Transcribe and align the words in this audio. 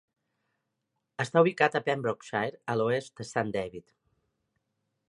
Està 1.25 1.43
ubicat 1.45 1.77
a 1.81 1.83
Pembrokeshire, 1.89 2.59
a 2.75 2.79
l'oest 2.81 3.15
de 3.23 3.29
Saint 3.35 3.57
David. 3.61 3.89